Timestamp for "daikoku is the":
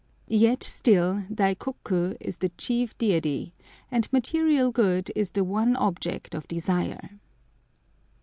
1.31-2.49